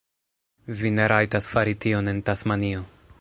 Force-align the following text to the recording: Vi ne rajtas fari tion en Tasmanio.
Vi 0.79 0.91
ne 0.95 1.05
rajtas 1.13 1.51
fari 1.51 1.77
tion 1.85 2.13
en 2.15 2.25
Tasmanio. 2.31 2.83